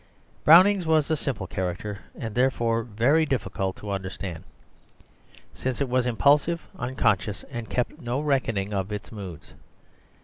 Browning's 0.43 0.87
was 0.87 1.11
a 1.11 1.15
simple 1.15 1.45
character, 1.45 1.99
and 2.17 2.33
therefore 2.33 2.81
very 2.81 3.23
difficult 3.23 3.75
to 3.75 3.91
understand, 3.91 4.45
since 5.53 5.79
it 5.79 5.89
was 5.89 6.07
impulsive, 6.07 6.63
unconscious, 6.79 7.43
and 7.51 7.69
kept 7.69 8.01
no 8.01 8.19
reckoning 8.19 8.73
of 8.73 8.91
its 8.91 9.11
moods. 9.11 9.53